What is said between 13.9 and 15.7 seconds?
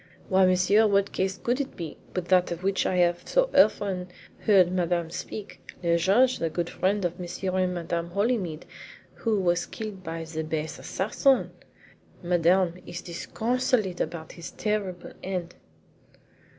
about his terrible end!"